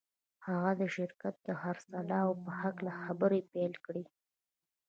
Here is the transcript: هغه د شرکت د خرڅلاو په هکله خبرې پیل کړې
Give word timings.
هغه 0.47 0.71
د 0.79 0.83
شرکت 0.95 1.35
د 1.47 1.49
خرڅلاو 1.61 2.31
په 2.43 2.51
هکله 2.61 2.91
خبرې 3.03 3.39
پیل 3.51 3.73
کړې 3.85 4.03